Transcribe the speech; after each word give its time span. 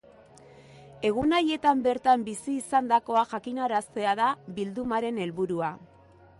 Egun 1.09 1.35
haietan 1.39 1.83
bertan 1.89 2.23
bizi 2.31 2.55
izandakoa 2.61 3.25
jakin 3.35 3.63
araztea 3.69 4.17
da 4.23 4.33
bildumaren 4.59 5.25
helburua. 5.27 5.75